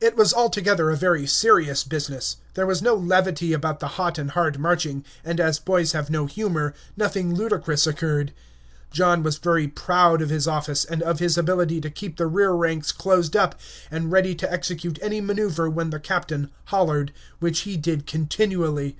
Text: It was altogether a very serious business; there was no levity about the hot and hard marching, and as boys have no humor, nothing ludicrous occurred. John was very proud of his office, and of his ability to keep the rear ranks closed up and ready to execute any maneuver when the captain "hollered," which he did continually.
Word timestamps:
It 0.00 0.16
was 0.16 0.34
altogether 0.34 0.90
a 0.90 0.96
very 0.96 1.24
serious 1.24 1.84
business; 1.84 2.38
there 2.54 2.66
was 2.66 2.82
no 2.82 2.94
levity 2.96 3.52
about 3.52 3.78
the 3.78 3.86
hot 3.94 4.18
and 4.18 4.32
hard 4.32 4.58
marching, 4.58 5.04
and 5.24 5.38
as 5.38 5.60
boys 5.60 5.92
have 5.92 6.10
no 6.10 6.26
humor, 6.26 6.74
nothing 6.96 7.32
ludicrous 7.32 7.86
occurred. 7.86 8.32
John 8.90 9.22
was 9.22 9.38
very 9.38 9.68
proud 9.68 10.20
of 10.20 10.30
his 10.30 10.48
office, 10.48 10.84
and 10.84 11.00
of 11.04 11.20
his 11.20 11.38
ability 11.38 11.80
to 11.82 11.90
keep 11.90 12.16
the 12.16 12.26
rear 12.26 12.50
ranks 12.50 12.90
closed 12.90 13.36
up 13.36 13.54
and 13.88 14.10
ready 14.10 14.34
to 14.34 14.52
execute 14.52 14.98
any 15.00 15.20
maneuver 15.20 15.70
when 15.70 15.90
the 15.90 16.00
captain 16.00 16.50
"hollered," 16.64 17.12
which 17.38 17.60
he 17.60 17.76
did 17.76 18.04
continually. 18.04 18.96